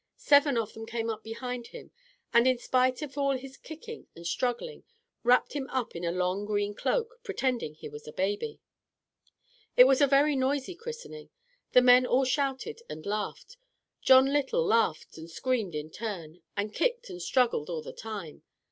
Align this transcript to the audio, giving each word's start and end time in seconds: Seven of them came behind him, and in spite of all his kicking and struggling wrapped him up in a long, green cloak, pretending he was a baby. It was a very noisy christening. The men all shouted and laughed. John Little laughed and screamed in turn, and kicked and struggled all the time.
Seven 0.17 0.57
of 0.57 0.73
them 0.73 0.87
came 0.87 1.11
behind 1.21 1.67
him, 1.67 1.91
and 2.33 2.47
in 2.47 2.57
spite 2.57 3.03
of 3.03 3.19
all 3.19 3.37
his 3.37 3.55
kicking 3.55 4.07
and 4.15 4.25
struggling 4.25 4.83
wrapped 5.21 5.53
him 5.53 5.69
up 5.69 5.95
in 5.95 6.03
a 6.03 6.11
long, 6.11 6.43
green 6.43 6.73
cloak, 6.73 7.19
pretending 7.23 7.75
he 7.75 7.87
was 7.87 8.07
a 8.07 8.11
baby. 8.11 8.59
It 9.77 9.83
was 9.83 10.01
a 10.01 10.07
very 10.07 10.35
noisy 10.35 10.73
christening. 10.73 11.29
The 11.73 11.83
men 11.83 12.07
all 12.07 12.25
shouted 12.25 12.81
and 12.89 13.05
laughed. 13.05 13.57
John 14.01 14.33
Little 14.33 14.65
laughed 14.65 15.19
and 15.19 15.29
screamed 15.29 15.75
in 15.75 15.91
turn, 15.91 16.41
and 16.57 16.73
kicked 16.73 17.11
and 17.11 17.21
struggled 17.21 17.69
all 17.69 17.83
the 17.83 17.93
time. 17.93 18.41